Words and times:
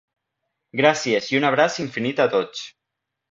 Gràcies 0.79 1.27
i 1.33 1.37
un 1.41 1.45
abraç 1.51 1.77
infinit 1.85 2.25
a 2.25 2.29
tots! 2.35 2.65